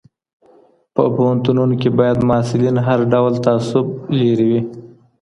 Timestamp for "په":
0.95-1.03